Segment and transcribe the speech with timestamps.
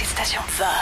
[0.00, 0.74] hitstation The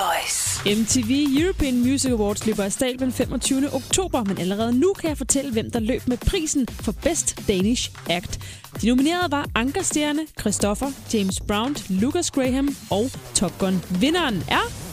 [0.00, 0.60] Voice.
[0.80, 3.74] MTV European Music Awards løber af stablen 25.
[3.74, 7.90] oktober, men allerede nu kan jeg fortælle, hvem der løb med prisen for Best Danish
[8.10, 8.40] Act.
[8.82, 13.84] De nominerede var Ankerstjerne, Christopher, James Brown, Lucas Graham og Top Gun.
[14.00, 14.83] Vinderen er...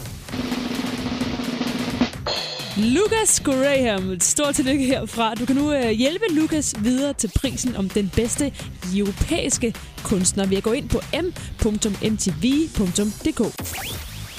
[2.78, 4.12] Lucas Graham.
[4.12, 5.36] Et stort tillykke herfra.
[5.36, 8.54] Du kan nu øh, hjælpe Lucas videre til prisen om den bedste
[8.96, 9.74] europæiske
[10.04, 12.12] kunstner ved at gå ind på m.mtv.dk.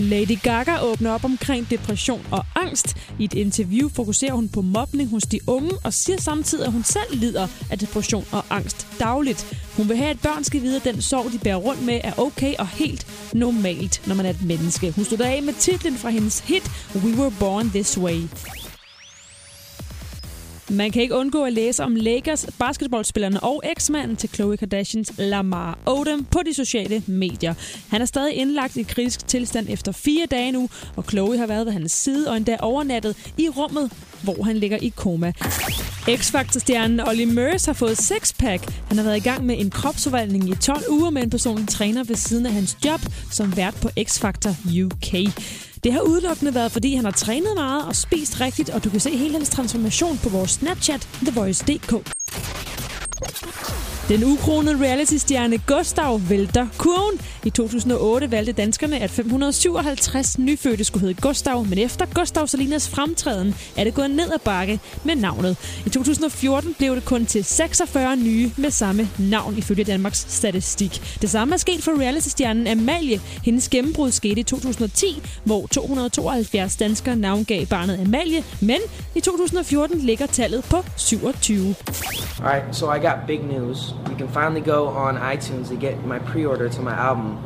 [0.03, 2.97] Lady Gaga åbner op omkring depression og angst.
[3.19, 6.85] I et interview fokuserer hun på mobning hos de unge og siger samtidig, at hun
[6.85, 9.57] selv lider af depression og angst dagligt.
[9.77, 12.13] Hun vil have, at børn skal vide, at den sorg, de bærer rundt med, er
[12.19, 14.91] okay og helt normalt, når man er et menneske.
[14.91, 18.23] Hun stod af med titlen fra hendes hit We Were Born This Way.
[20.73, 25.79] Man kan ikke undgå at læse om Lakers basketballspillerne og eksmanden til Khloe Kardashians Lamar
[25.87, 27.55] Odom på de sociale medier.
[27.89, 31.67] Han er stadig indlagt i kritisk tilstand efter fire dage nu, og Khloe har været
[31.67, 33.93] ved hans side og endda overnattet i rummet,
[34.23, 35.33] hvor han ligger i koma.
[36.09, 38.73] X-Factor-stjernen Olly Murs har fået sexpack.
[38.89, 42.05] Han har været i gang med en kropsforvandling i 12 uger med en personlig træner
[42.05, 44.51] ved siden af hans job som vært på X-Factor
[44.85, 45.15] UK.
[45.85, 49.01] Det har udelukkende været, fordi han har trænet meget og spist rigtigt, og du kan
[49.01, 52.22] se hele hans transformation på vores Snapchat, TheVoice.dk.
[54.13, 57.21] Den ukronede reality-stjerne Gustav vælter kurven.
[57.45, 63.55] I 2008 valgte danskerne, at 557 nyfødte skulle hedde Gustav, men efter Gustav Salinas fremtræden
[63.77, 65.57] er det gået ned ad bakke med navnet.
[65.87, 71.19] I 2014 blev det kun til 46 nye med samme navn ifølge Danmarks statistik.
[71.23, 73.21] Det samme er sket for reality-stjernen Amalie.
[73.45, 78.79] Hendes gennembrud skete i 2010, hvor 272 danskere navngav barnet Amalie, men
[79.15, 81.67] i 2014 ligger tallet på 27.
[81.67, 81.75] All
[82.49, 83.95] right, so I got big news.
[84.11, 87.39] You can finally go on iTunes to get my pre-order to my album.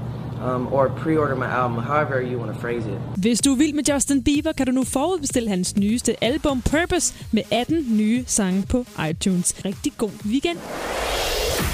[0.51, 2.99] Um, or pre-order my album, however you want to phrase it.
[3.17, 7.15] Hvis du er vild med Justin Bieber, kan du nu forudbestille hans nyeste album Purpose
[7.33, 9.55] med 18 nye sange på iTunes.
[9.65, 10.59] Rigtig god weekend.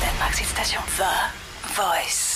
[0.03, 1.13] Danmarks hitstation The
[1.83, 2.32] Voice.